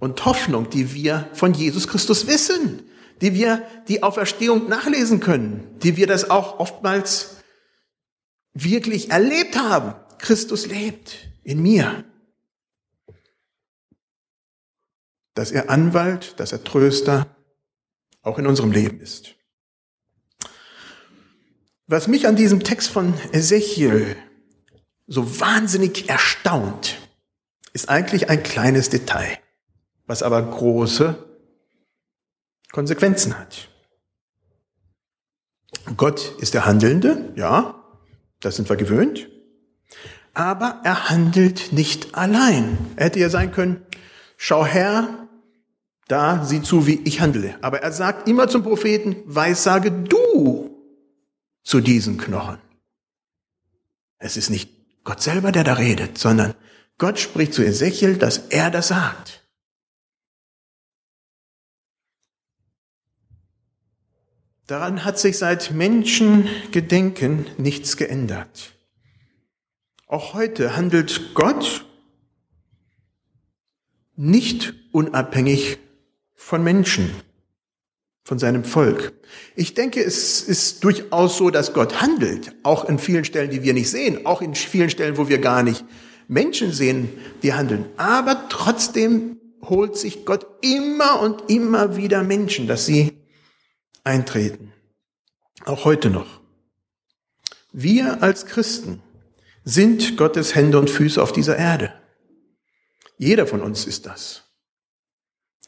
und 0.00 0.22
Hoffnung, 0.26 0.68
die 0.68 0.92
wir 0.92 1.26
von 1.32 1.54
Jesus 1.54 1.88
Christus 1.88 2.26
wissen, 2.26 2.82
die 3.22 3.32
wir 3.32 3.66
die 3.88 4.02
Auferstehung 4.02 4.68
nachlesen 4.68 5.18
können, 5.18 5.78
die 5.82 5.96
wir 5.96 6.06
das 6.06 6.28
auch 6.28 6.60
oftmals 6.60 7.38
wirklich 8.52 9.10
erlebt 9.10 9.56
haben. 9.56 9.94
Christus 10.18 10.66
lebt 10.66 11.30
in 11.42 11.62
mir. 11.62 12.04
Dass 15.32 15.50
er 15.50 15.70
Anwalt, 15.70 16.38
dass 16.38 16.52
er 16.52 16.64
Tröster 16.64 17.34
auch 18.20 18.38
in 18.38 18.46
unserem 18.46 18.72
Leben 18.72 19.00
ist. 19.00 19.36
Was 21.86 22.08
mich 22.08 22.26
an 22.26 22.36
diesem 22.36 22.62
Text 22.62 22.90
von 22.90 23.14
Ezechiel 23.32 24.16
so 25.08 25.40
wahnsinnig 25.40 26.08
erstaunt, 26.08 26.98
ist 27.72 27.88
eigentlich 27.88 28.28
ein 28.28 28.42
kleines 28.42 28.90
Detail, 28.90 29.38
was 30.06 30.22
aber 30.22 30.40
große 30.42 31.16
Konsequenzen 32.70 33.38
hat. 33.38 33.68
Gott 35.96 36.34
ist 36.38 36.54
der 36.54 36.66
Handelnde, 36.66 37.32
ja, 37.34 37.82
das 38.40 38.56
sind 38.56 38.68
wir 38.68 38.76
gewöhnt. 38.76 39.28
Aber 40.34 40.80
er 40.84 41.08
handelt 41.08 41.72
nicht 41.72 42.14
allein. 42.14 42.78
Er 42.96 43.06
hätte 43.06 43.18
ja 43.18 43.30
sein 43.30 43.50
können, 43.50 43.84
schau 44.36 44.64
her, 44.64 45.26
da 46.06 46.44
sieh 46.44 46.62
zu, 46.62 46.86
wie 46.86 47.00
ich 47.04 47.20
handle. 47.20 47.56
Aber 47.62 47.80
er 47.80 47.92
sagt 47.92 48.28
immer 48.28 48.48
zum 48.48 48.62
Propheten, 48.62 49.16
weissage 49.24 49.90
du 49.90 50.70
zu 51.64 51.80
diesen 51.80 52.18
Knochen. 52.18 52.58
Es 54.18 54.36
ist 54.36 54.50
nicht 54.50 54.77
Gott 55.08 55.22
selber, 55.22 55.52
der 55.52 55.64
da 55.64 55.72
redet, 55.72 56.18
sondern 56.18 56.54
Gott 56.98 57.18
spricht 57.18 57.54
zu 57.54 57.64
Ezechiel, 57.64 58.18
dass 58.18 58.36
er 58.50 58.70
das 58.70 58.88
sagt. 58.88 59.48
Daran 64.66 65.06
hat 65.06 65.18
sich 65.18 65.38
seit 65.38 65.70
Menschengedenken 65.70 67.46
nichts 67.56 67.96
geändert. 67.96 68.74
Auch 70.06 70.34
heute 70.34 70.76
handelt 70.76 71.34
Gott 71.34 71.86
nicht 74.14 74.74
unabhängig 74.92 75.78
von 76.34 76.62
Menschen, 76.62 77.14
von 78.28 78.38
seinem 78.38 78.62
Volk. 78.62 79.14
Ich 79.56 79.72
denke, 79.72 80.04
es 80.04 80.42
ist 80.42 80.84
durchaus 80.84 81.38
so, 81.38 81.48
dass 81.48 81.72
Gott 81.72 82.02
handelt, 82.02 82.54
auch 82.62 82.84
in 82.84 82.98
vielen 82.98 83.24
Stellen, 83.24 83.50
die 83.50 83.62
wir 83.62 83.72
nicht 83.72 83.88
sehen, 83.88 84.26
auch 84.26 84.42
in 84.42 84.54
vielen 84.54 84.90
Stellen, 84.90 85.16
wo 85.16 85.30
wir 85.30 85.38
gar 85.38 85.62
nicht 85.62 85.82
Menschen 86.28 86.70
sehen, 86.70 87.08
die 87.42 87.54
handeln. 87.54 87.86
Aber 87.96 88.50
trotzdem 88.50 89.40
holt 89.62 89.96
sich 89.96 90.26
Gott 90.26 90.46
immer 90.60 91.22
und 91.22 91.50
immer 91.50 91.96
wieder 91.96 92.22
Menschen, 92.22 92.66
dass 92.66 92.84
sie 92.84 93.16
eintreten. 94.04 94.74
Auch 95.64 95.86
heute 95.86 96.10
noch. 96.10 96.42
Wir 97.72 98.22
als 98.22 98.44
Christen 98.44 99.02
sind 99.64 100.18
Gottes 100.18 100.54
Hände 100.54 100.78
und 100.78 100.90
Füße 100.90 101.22
auf 101.22 101.32
dieser 101.32 101.56
Erde. 101.56 101.94
Jeder 103.16 103.46
von 103.46 103.62
uns 103.62 103.86
ist 103.86 104.04
das. 104.04 104.42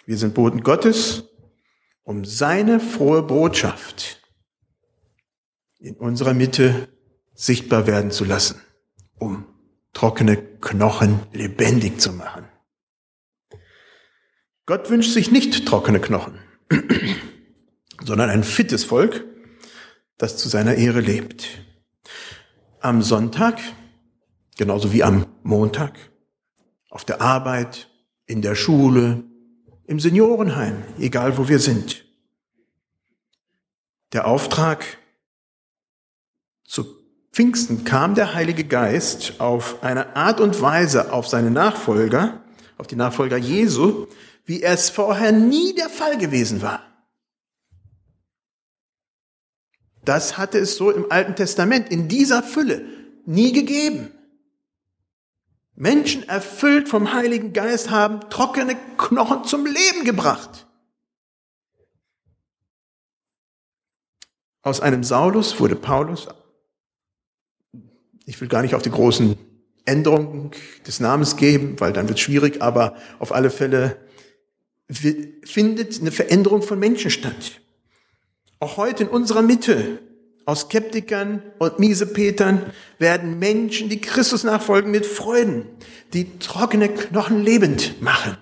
Wir 0.05 0.19
sind 0.19 0.35
Boten 0.35 0.63
Gottes, 0.63 1.30
um 2.03 2.25
seine 2.25 2.81
frohe 2.81 3.23
Botschaft 3.23 4.23
in 5.79 5.97
unserer 5.97 6.35
Mitte 6.35 6.89
sichtbar 7.35 7.87
werden 7.87 8.11
zu 8.11 8.25
lassen, 8.25 8.61
um 9.19 9.47
trockene 9.93 10.37
Knochen 10.37 11.21
lebendig 11.33 12.01
zu 12.01 12.13
machen. 12.13 12.49
Gott 14.67 14.91
wünscht 14.91 15.13
sich 15.13 15.31
nicht 15.31 15.67
trockene 15.67 16.01
Knochen 16.01 16.39
sondern 18.05 18.31
ein 18.31 18.45
fittes 18.45 18.85
Volk, 18.85 19.25
das 20.19 20.37
zu 20.37 20.49
seiner 20.49 20.75
Ehre 20.75 21.01
lebt. 21.01 21.65
Am 22.81 23.03
Sonntag, 23.03 23.61
genauso 24.57 24.93
wie 24.93 25.03
am 25.03 25.27
Montag, 25.43 25.99
auf 26.89 27.05
der 27.05 27.21
Arbeit, 27.21 27.89
in 28.27 28.43
der 28.43 28.55
Schule, 28.55 29.25
im 29.91 29.99
Seniorenheim, 29.99 30.85
egal 31.01 31.37
wo 31.37 31.49
wir 31.49 31.59
sind. 31.59 32.05
Der 34.13 34.29
Auftrag 34.29 34.85
zu 36.65 36.85
Pfingsten 37.33 37.83
kam 37.83 38.15
der 38.15 38.33
Heilige 38.33 38.63
Geist 38.63 39.41
auf 39.41 39.83
eine 39.83 40.15
Art 40.15 40.41
und 40.41 40.63
Weise 40.63 41.13
auf 41.13 41.27
seine 41.27 41.51
Nachfolger, 41.51 42.45
auf 42.79 42.87
die 42.87 42.95
Nachfolger 42.95 43.37
Jesu, 43.37 44.07
wie 44.45 44.63
es 44.63 44.91
vorher 44.91 45.33
nie 45.33 45.75
der 45.75 45.89
Fall 45.89 46.19
gewesen 46.19 46.63
war. 46.63 46.85
Das 50.05 50.39
hatte 50.39 50.59
es 50.59 50.77
so 50.77 50.93
im 50.93 51.11
Alten 51.11 51.35
Testament 51.35 51.91
in 51.91 52.07
dieser 52.07 52.45
Fülle 52.45 52.85
nie 53.27 53.51
gegeben. 53.53 54.13
Menschen 55.81 56.29
erfüllt 56.29 56.91
vom 56.91 57.15
Heiligen 57.15 57.55
Geist 57.55 57.91
haben 57.91 58.21
trockene 58.29 58.77
Knochen 58.99 59.45
zum 59.45 59.65
Leben 59.65 60.05
gebracht. 60.05 60.67
Aus 64.61 64.83
einem 64.83 65.03
Saulus 65.03 65.59
wurde 65.59 65.77
Paulus. 65.77 66.29
Ich 68.27 68.39
will 68.43 68.49
gar 68.49 68.61
nicht 68.61 68.75
auf 68.75 68.83
die 68.83 68.91
großen 68.91 69.39
Änderungen 69.87 70.51
des 70.87 71.01
Namens 71.01 71.39
geben, 71.39 71.81
weil 71.81 71.95
dann 71.95 72.09
wird 72.09 72.19
es 72.19 72.25
schwierig, 72.25 72.61
aber 72.61 72.95
auf 73.19 73.33
alle 73.33 73.49
Fälle 73.49 73.97
findet 74.91 75.99
eine 75.99 76.13
Veränderung 76.13 76.61
von 76.61 76.79
Menschen 76.79 77.11
statt. 77.11 77.63
Auch 78.59 78.77
heute 78.77 79.05
in 79.05 79.09
unserer 79.09 79.41
Mitte, 79.41 80.03
aus 80.47 80.63
Skeptikern 80.63 81.43
und 81.59 81.79
Miesepetern, 81.79 82.73
werden 82.99 83.39
Menschen, 83.39 83.89
die 83.89 84.01
Christus 84.01 84.45
nachfolgen, 84.45 84.91
mit 84.91 85.07
Freuden, 85.07 85.67
die 86.13 86.39
trockene 86.39 86.89
Knochen 86.89 87.43
lebend 87.43 88.01
machen. 88.03 88.37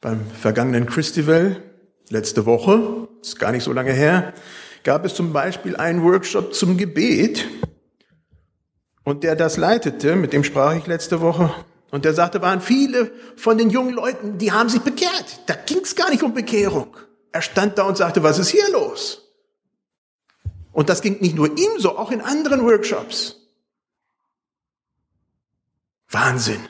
Beim 0.00 0.26
vergangenen 0.26 0.86
Christival, 0.86 1.62
letzte 2.10 2.44
Woche, 2.46 3.08
ist 3.22 3.38
gar 3.38 3.52
nicht 3.52 3.64
so 3.64 3.72
lange 3.72 3.92
her, 3.92 4.34
gab 4.82 5.04
es 5.04 5.14
zum 5.14 5.32
Beispiel 5.32 5.76
einen 5.76 6.02
Workshop 6.02 6.54
zum 6.54 6.76
Gebet. 6.76 7.46
Und 9.02 9.24
der 9.24 9.36
das 9.36 9.56
leitete, 9.56 10.16
mit 10.16 10.32
dem 10.32 10.44
sprach 10.44 10.74
ich 10.74 10.86
letzte 10.86 11.20
Woche, 11.20 11.54
und 11.90 12.04
der 12.04 12.12
sagte, 12.12 12.42
waren 12.42 12.60
viele 12.60 13.12
von 13.36 13.56
den 13.56 13.70
jungen 13.70 13.94
Leuten, 13.94 14.36
die 14.36 14.50
haben 14.50 14.68
sich 14.68 14.80
bekehrt. 14.80 15.42
Da 15.46 15.54
ging 15.54 15.78
es 15.80 15.94
gar 15.94 16.10
nicht 16.10 16.24
um 16.24 16.34
Bekehrung. 16.34 16.96
Er 17.34 17.42
stand 17.42 17.78
da 17.78 17.82
und 17.82 17.96
sagte, 17.96 18.22
was 18.22 18.38
ist 18.38 18.50
hier 18.50 18.70
los? 18.70 19.28
Und 20.70 20.88
das 20.88 21.02
ging 21.02 21.20
nicht 21.20 21.34
nur 21.34 21.48
ihm 21.58 21.80
so, 21.80 21.98
auch 21.98 22.12
in 22.12 22.20
anderen 22.20 22.62
Workshops. 22.62 23.34
Wahnsinn. 26.06 26.68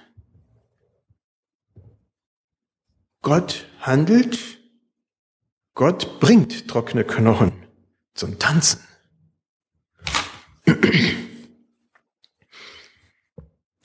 Gott 3.20 3.66
handelt, 3.82 4.38
Gott 5.74 6.18
bringt 6.18 6.66
trockene 6.66 7.04
Knochen 7.04 7.52
zum 8.14 8.38
Tanzen. 8.38 8.80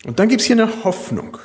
Und 0.05 0.17
dann 0.17 0.29
gibt's 0.29 0.45
hier 0.45 0.55
eine 0.55 0.85
Hoffnung. 0.85 1.39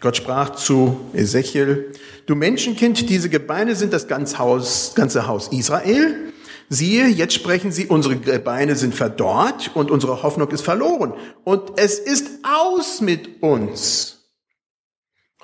Gott 0.00 0.16
sprach 0.16 0.56
zu 0.56 0.98
Ezechiel, 1.12 1.92
du 2.24 2.34
Menschenkind, 2.34 3.08
diese 3.10 3.28
Gebeine 3.28 3.76
sind 3.76 3.92
das 3.92 4.08
ganze 4.08 4.38
Haus, 4.38 4.92
ganze 4.94 5.26
Haus 5.26 5.48
Israel. 5.48 6.32
Siehe, 6.70 7.08
jetzt 7.08 7.34
sprechen 7.34 7.70
sie, 7.70 7.86
unsere 7.86 8.16
Gebeine 8.16 8.76
sind 8.76 8.94
verdorrt 8.94 9.72
und 9.74 9.90
unsere 9.90 10.22
Hoffnung 10.22 10.48
ist 10.50 10.62
verloren. 10.62 11.12
Und 11.44 11.72
es 11.76 11.98
ist 11.98 12.28
aus 12.44 13.00
mit 13.00 13.42
uns. 13.42 14.30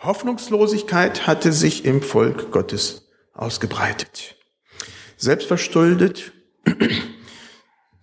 Hoffnungslosigkeit 0.01 1.27
hatte 1.27 1.53
sich 1.53 1.85
im 1.85 2.01
Volk 2.01 2.51
Gottes 2.53 3.09
ausgebreitet. 3.35 4.37
Selbstverstuldet, 5.16 6.33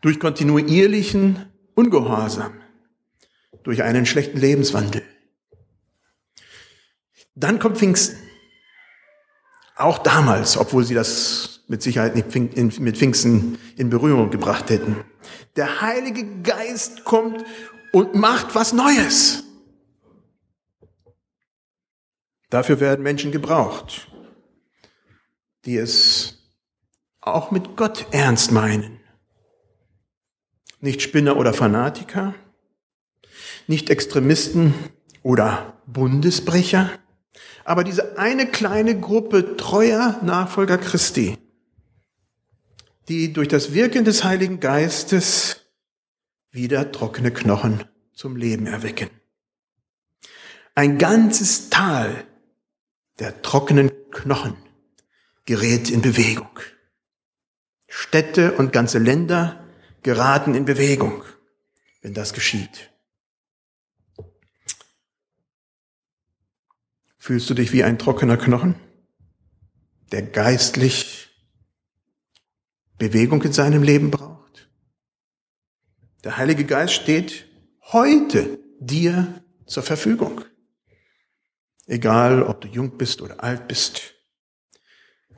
durch 0.01 0.19
kontinuierlichen 0.19 1.45
Ungehorsam, 1.75 2.61
durch 3.63 3.83
einen 3.83 4.05
schlechten 4.05 4.39
Lebenswandel. 4.39 5.03
Dann 7.35 7.59
kommt 7.59 7.77
Pfingsten. 7.77 8.17
Auch 9.75 9.97
damals, 9.99 10.57
obwohl 10.57 10.83
sie 10.83 10.93
das 10.93 11.61
mit 11.67 11.81
Sicherheit 11.81 12.15
nicht 12.15 12.79
mit 12.79 12.97
Pfingsten 12.97 13.57
in 13.75 13.89
Berührung 13.89 14.29
gebracht 14.29 14.69
hätten. 14.69 15.03
Der 15.55 15.81
Heilige 15.81 16.41
Geist 16.41 17.03
kommt 17.05 17.43
und 17.91 18.13
macht 18.15 18.53
was 18.53 18.73
Neues. 18.73 19.43
Dafür 22.49 22.79
werden 22.79 23.01
Menschen 23.01 23.31
gebraucht. 23.31 24.07
die 25.65 25.77
es 25.77 26.39
auch 27.21 27.51
mit 27.51 27.75
Gott 27.77 28.07
ernst 28.11 28.51
meinen. 28.51 28.99
Nicht 30.81 31.01
Spinner 31.01 31.37
oder 31.37 31.53
Fanatiker, 31.53 32.35
nicht 33.67 33.89
Extremisten 33.89 34.73
oder 35.21 35.81
Bundesbrecher, 35.85 36.89
aber 37.65 37.83
diese 37.83 38.17
eine 38.17 38.47
kleine 38.47 38.99
Gruppe 38.99 39.57
treuer 39.57 40.19
Nachfolger 40.21 40.77
Christi, 40.77 41.37
die 43.07 43.33
durch 43.33 43.47
das 43.47 43.73
Wirken 43.73 44.05
des 44.05 44.23
Heiligen 44.23 44.59
Geistes 44.59 45.61
wieder 46.51 46.91
trockene 46.91 47.31
Knochen 47.31 47.85
zum 48.13 48.35
Leben 48.35 48.67
erwecken. 48.67 49.09
Ein 50.75 50.97
ganzes 50.97 51.69
Tal 51.69 52.25
der 53.19 53.41
trockenen 53.41 53.91
Knochen 54.11 54.55
gerät 55.45 55.89
in 55.89 56.01
Bewegung. 56.01 56.59
Städte 57.87 58.53
und 58.53 58.73
ganze 58.73 58.99
Länder 58.99 59.63
geraten 60.01 60.55
in 60.55 60.65
Bewegung, 60.65 61.23
wenn 62.01 62.13
das 62.13 62.33
geschieht. 62.33 62.92
Fühlst 67.23 67.49
du 67.49 67.53
dich 67.53 67.71
wie 67.71 67.85
ein 67.85 67.97
trockener 67.97 68.35
Knochen, 68.35 68.75
der 70.11 70.23
geistlich 70.23 71.29
Bewegung 72.97 73.41
in 73.43 73.53
seinem 73.53 73.81
Leben 73.81 74.11
braucht? 74.11 74.69
Der 76.25 76.35
Heilige 76.35 76.65
Geist 76.65 76.95
steht 76.95 77.45
heute 77.93 78.59
dir 78.81 79.41
zur 79.65 79.83
Verfügung. 79.83 80.41
Egal, 81.85 82.43
ob 82.43 82.59
du 82.59 82.67
jung 82.67 82.97
bist 82.97 83.21
oder 83.21 83.41
alt 83.41 83.69
bist. 83.69 84.15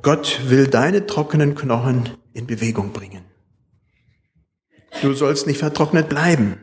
Gott 0.02 0.50
will 0.50 0.66
deine 0.66 1.06
trockenen 1.06 1.54
Knochen 1.54 2.18
in 2.34 2.48
Bewegung 2.48 2.94
bringen. 2.94 3.26
Du 5.04 5.14
sollst 5.14 5.46
nicht 5.46 5.60
vertrocknet 5.60 6.10
bleiben. 6.10 6.58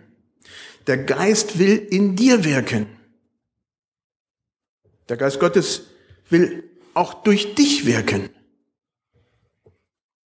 Der 0.88 0.98
Geist 0.98 1.60
will 1.60 1.76
in 1.76 2.16
dir 2.16 2.42
wirken. 2.42 2.88
Der 5.08 5.16
Geist 5.16 5.40
Gottes 5.40 5.86
will 6.28 6.70
auch 6.94 7.22
durch 7.22 7.54
dich 7.54 7.86
wirken. 7.86 8.30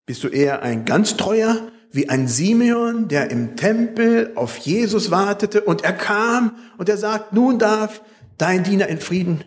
Bist 0.06 0.24
du 0.24 0.28
eher 0.28 0.62
ein 0.62 0.84
ganz 0.84 1.16
treuer, 1.16 1.70
wie 1.90 2.08
ein 2.08 2.28
Simeon, 2.28 3.08
der 3.08 3.30
im 3.30 3.56
Tempel 3.56 4.32
auf 4.36 4.58
Jesus 4.58 5.10
wartete 5.10 5.62
und 5.62 5.84
er 5.84 5.92
kam 5.92 6.56
und 6.78 6.88
er 6.88 6.96
sagt, 6.96 7.32
nun 7.32 7.58
darf 7.58 8.02
dein 8.36 8.64
Diener 8.64 8.88
in 8.88 9.00
Frieden 9.00 9.44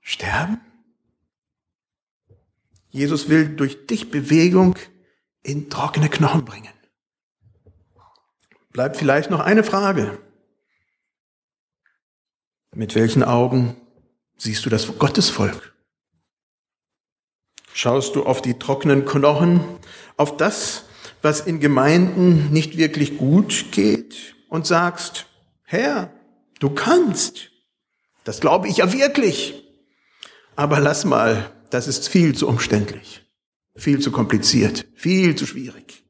sterben? 0.00 0.60
Jesus 2.88 3.28
will 3.28 3.48
durch 3.48 3.86
dich 3.86 4.10
Bewegung 4.10 4.76
in 5.42 5.70
trockene 5.70 6.08
Knochen 6.08 6.44
bringen. 6.44 6.72
Bleibt 8.70 8.96
vielleicht 8.96 9.30
noch 9.30 9.40
eine 9.40 9.64
Frage. 9.64 10.18
Mit 12.72 12.94
welchen 12.94 13.22
Augen 13.22 13.76
siehst 14.44 14.66
du 14.66 14.70
das 14.70 14.86
Gottesvolk? 14.98 15.74
Schaust 17.72 18.14
du 18.14 18.24
auf 18.24 18.42
die 18.42 18.58
trockenen 18.58 19.06
Knochen, 19.06 19.60
auf 20.16 20.36
das, 20.36 20.84
was 21.22 21.40
in 21.40 21.60
Gemeinden 21.60 22.52
nicht 22.52 22.76
wirklich 22.76 23.16
gut 23.16 23.72
geht 23.72 24.36
und 24.48 24.66
sagst, 24.66 25.26
Herr, 25.64 26.12
du 26.60 26.70
kannst. 26.70 27.50
Das 28.24 28.40
glaube 28.40 28.68
ich 28.68 28.76
ja 28.76 28.92
wirklich. 28.92 29.64
Aber 30.56 30.78
lass 30.78 31.06
mal, 31.06 31.50
das 31.70 31.88
ist 31.88 32.08
viel 32.08 32.34
zu 32.34 32.46
umständlich, 32.46 33.26
viel 33.74 33.98
zu 33.98 34.12
kompliziert, 34.12 34.86
viel 34.94 35.34
zu 35.36 35.46
schwierig. 35.46 36.04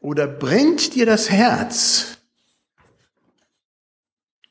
Oder 0.00 0.28
brennt 0.28 0.94
dir 0.94 1.04
das 1.04 1.30
Herz, 1.30 2.13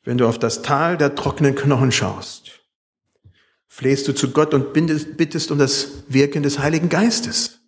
wenn 0.04 0.18
du 0.18 0.28
auf 0.28 0.38
das 0.38 0.62
Tal 0.62 0.96
der 0.96 1.14
trockenen 1.14 1.54
Knochen 1.54 1.90
schaust, 1.90 2.60
flehst 3.66 4.06
du 4.06 4.14
zu 4.14 4.30
Gott 4.30 4.54
und 4.54 4.72
bittest 4.72 5.50
um 5.50 5.58
das 5.58 6.04
Wirken 6.08 6.42
des 6.42 6.58
Heiligen 6.58 6.88
Geistes. 6.88 7.60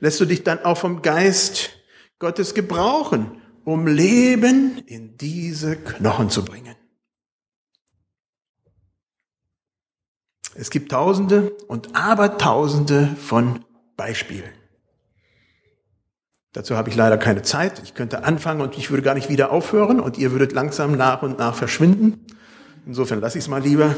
Lässt 0.00 0.18
du 0.20 0.24
dich 0.24 0.42
dann 0.42 0.64
auch 0.64 0.78
vom 0.78 1.02
Geist 1.02 1.70
Gottes 2.18 2.54
gebrauchen, 2.54 3.40
um 3.64 3.86
Leben 3.86 4.78
in 4.86 5.16
diese 5.16 5.76
Knochen 5.76 6.30
zu 6.30 6.44
bringen. 6.44 6.74
Es 10.54 10.70
gibt 10.70 10.90
Tausende 10.90 11.52
und 11.68 11.94
Abertausende 11.94 13.16
von 13.16 13.64
Beispielen. 13.96 14.61
Dazu 16.52 16.76
habe 16.76 16.90
ich 16.90 16.96
leider 16.96 17.16
keine 17.16 17.42
Zeit. 17.42 17.80
Ich 17.82 17.94
könnte 17.94 18.24
anfangen 18.24 18.60
und 18.60 18.76
ich 18.76 18.90
würde 18.90 19.02
gar 19.02 19.14
nicht 19.14 19.30
wieder 19.30 19.50
aufhören 19.52 20.00
und 20.00 20.18
ihr 20.18 20.32
würdet 20.32 20.52
langsam 20.52 20.96
nach 20.96 21.22
und 21.22 21.38
nach 21.38 21.54
verschwinden. 21.54 22.26
Insofern 22.86 23.20
lasse 23.20 23.38
ich 23.38 23.44
es 23.44 23.48
mal 23.48 23.62
lieber. 23.62 23.96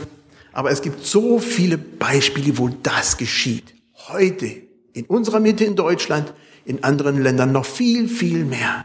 Aber 0.53 0.71
es 0.71 0.81
gibt 0.81 1.05
so 1.05 1.41
viele 1.41 1.79
Beispiele, 1.79 2.57
wo 2.59 2.69
das 2.69 3.17
geschieht. 3.17 3.75
Heute, 4.09 4.47
in 4.93 5.07
unserer 5.07 5.41
Mitte 5.41 5.65
in 5.65 5.75
Deutschland, 5.75 6.33
in 6.65 6.85
anderen 6.85 7.21
Ländern 7.21 7.51
noch 7.51 7.65
viel, 7.65 8.09
viel 8.09 8.45
mehr. 8.45 8.85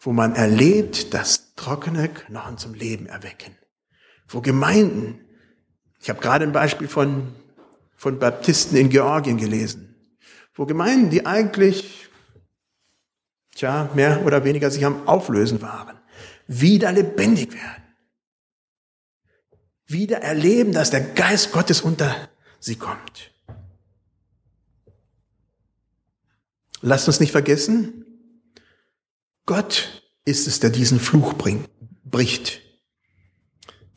Wo 0.00 0.12
man 0.12 0.34
erlebt, 0.34 1.14
dass 1.14 1.54
trockene 1.54 2.08
Knochen 2.08 2.58
zum 2.58 2.74
Leben 2.74 3.06
erwecken. 3.06 3.56
Wo 4.26 4.40
Gemeinden, 4.40 5.20
ich 6.00 6.10
habe 6.10 6.20
gerade 6.20 6.44
ein 6.44 6.52
Beispiel 6.52 6.88
von, 6.88 7.28
von 7.94 8.18
Baptisten 8.18 8.76
in 8.76 8.88
Georgien 8.88 9.36
gelesen, 9.36 9.93
wo 10.54 10.66
Gemeinden, 10.66 11.10
die 11.10 11.26
eigentlich, 11.26 12.08
tja, 13.54 13.90
mehr 13.94 14.24
oder 14.24 14.44
weniger 14.44 14.70
sich 14.70 14.84
am 14.84 15.06
Auflösen 15.08 15.62
waren, 15.62 15.98
wieder 16.46 16.92
lebendig 16.92 17.52
werden. 17.52 17.82
Wieder 19.86 20.18
erleben, 20.18 20.72
dass 20.72 20.90
der 20.90 21.00
Geist 21.00 21.52
Gottes 21.52 21.80
unter 21.80 22.28
sie 22.60 22.76
kommt. 22.76 23.32
Lasst 26.80 27.08
uns 27.08 27.20
nicht 27.20 27.32
vergessen, 27.32 28.04
Gott 29.46 30.02
ist 30.24 30.46
es, 30.46 30.60
der 30.60 30.70
diesen 30.70 31.00
Fluch 31.00 31.34
bringt, 31.34 31.68
bricht, 32.04 32.63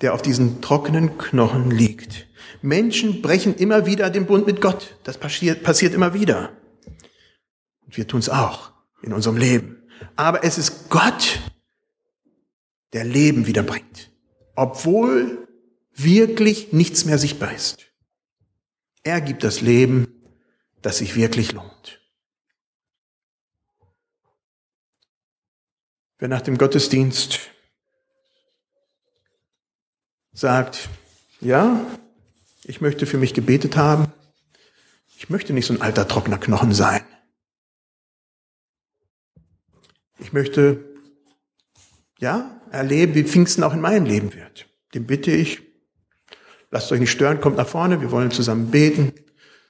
der 0.01 0.13
auf 0.13 0.21
diesen 0.21 0.62
trockenen 0.62 1.17
Knochen 1.17 1.71
liegt. 1.71 2.27
Menschen 2.62 3.21
brechen 3.21 3.55
immer 3.55 3.86
wieder 3.86 4.10
den 4.10 4.25
Bund 4.25 4.45
mit 4.45 4.62
Gott. 4.62 4.97
Das 5.03 5.17
passiert, 5.17 5.63
passiert 5.63 5.93
immer 5.93 6.13
wieder. 6.13 6.51
Und 7.86 7.97
wir 7.97 8.07
tun 8.07 8.19
es 8.19 8.29
auch 8.29 8.71
in 9.01 9.13
unserem 9.13 9.38
Leben. 9.38 9.81
Aber 10.15 10.43
es 10.43 10.57
ist 10.57 10.89
Gott, 10.89 11.39
der 12.93 13.03
Leben 13.03 13.47
wiederbringt. 13.47 14.12
Obwohl 14.55 15.47
wirklich 15.93 16.73
nichts 16.73 17.05
mehr 17.05 17.17
sichtbar 17.17 17.53
ist. 17.53 17.91
Er 19.03 19.21
gibt 19.21 19.43
das 19.43 19.62
Leben, 19.62 20.07
das 20.81 20.99
sich 20.99 21.15
wirklich 21.15 21.53
lohnt. 21.53 22.01
Wer 26.19 26.27
nach 26.27 26.41
dem 26.41 26.57
Gottesdienst 26.57 27.39
sagt, 30.38 30.89
ja, 31.41 31.84
ich 32.63 32.80
möchte 32.80 33.08
für 33.08 33.17
mich 33.17 33.34
gebetet 33.34 33.76
haben. 33.76 34.12
Ich 35.17 35.32
möchte 35.32 35.52
nicht 35.52 35.65
so 35.65 35.73
ein 35.73 35.82
alter, 35.82 36.08
trockener 36.08 36.38
Knochen 36.38 36.73
sein. 36.73 37.02
Ich 40.19 40.34
möchte, 40.34 40.84
ja, 42.19 42.62
erleben, 42.69 43.15
wie 43.15 43.23
Pfingsten 43.23 43.63
auch 43.63 43.73
in 43.73 43.82
meinem 43.82 44.06
Leben 44.06 44.34
wird. 44.36 44.67
Dem 44.93 45.08
bitte 45.08 45.32
ich, 45.32 45.63
lasst 46.69 46.91
euch 46.91 47.00
nicht 47.00 47.12
stören, 47.12 47.41
kommt 47.41 47.58
nach 47.58 47.67
vorne, 47.67 48.02
wir 48.02 48.12
wollen 48.12 48.30
zusammen 48.30 48.69
beten. 48.69 49.13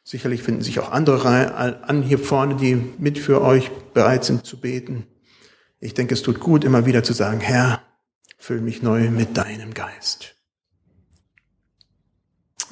Sicherlich 0.03 0.43
finden 0.43 0.63
sich 0.63 0.79
auch 0.79 0.91
andere 0.91 1.53
an 1.53 2.03
hier 2.03 2.19
vorne, 2.19 2.55
die 2.55 2.75
mit 2.97 3.19
für 3.19 3.41
euch 3.41 3.71
bereit 3.93 4.25
sind 4.25 4.45
zu 4.45 4.59
beten. 4.59 5.07
Ich 5.79 5.93
denke, 5.93 6.13
es 6.13 6.23
tut 6.23 6.39
gut, 6.39 6.65
immer 6.65 6.85
wieder 6.85 7.03
zu 7.03 7.13
sagen, 7.13 7.39
Herr, 7.39 7.81
füll 8.37 8.61
mich 8.61 8.81
neu 8.81 9.09
mit 9.11 9.37
deinem 9.37 9.73
Geist. 9.73 10.36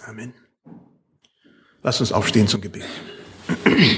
Amen. 0.07 0.33
Lass 1.81 1.99
uns 1.99 2.11
aufstehen 2.11 2.47
zum 2.47 2.61
Gebet. 2.61 2.85